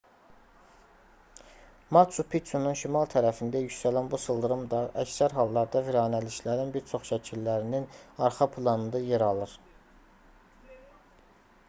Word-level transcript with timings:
maçu 1.97 2.23
piçunun 2.31 2.77
şimal 2.79 3.09
tərəfində 3.11 3.59
yüksələn 3.65 4.09
bu 4.13 4.19
sıldırım 4.23 4.63
dağ 4.71 4.79
əksər 5.03 5.35
hallarda 5.41 5.83
viranəliklərin 5.89 6.71
bir 6.77 6.87
çox 6.93 7.05
şəkillərinin 7.11 7.87
arxa 8.29 8.47
planında 8.57 9.03
yer 9.13 9.25
alır 9.29 9.57